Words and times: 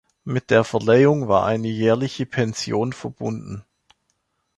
Mit 0.23 0.49
der 0.49 0.63
Verleihung 0.63 1.27
war 1.27 1.45
eine 1.45 1.67
jährliche 1.67 2.25
Pension 2.25 2.91
verbunden. 2.91 3.63